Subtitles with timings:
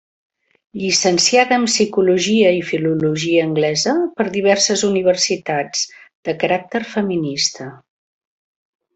[0.83, 5.83] Llicenciada en psicologia i filologia anglesa per diverses universitats,
[6.29, 7.69] de caràcter feminista.